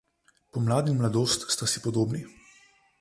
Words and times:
Pomlad 0.53 0.89
in 0.91 0.97
mladost 1.01 1.45
sta 1.57 1.65
si 1.73 1.79
podobni. 1.85 2.21